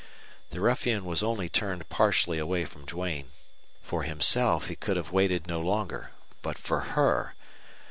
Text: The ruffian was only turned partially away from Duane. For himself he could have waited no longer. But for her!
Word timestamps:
The 0.49 0.61
ruffian 0.61 1.05
was 1.05 1.21
only 1.21 1.47
turned 1.47 1.87
partially 1.89 2.39
away 2.39 2.65
from 2.65 2.85
Duane. 2.87 3.29
For 3.83 4.01
himself 4.01 4.65
he 4.67 4.75
could 4.75 4.97
have 4.97 5.11
waited 5.11 5.45
no 5.45 5.59
longer. 5.61 6.09
But 6.41 6.57
for 6.57 6.79
her! 6.97 7.35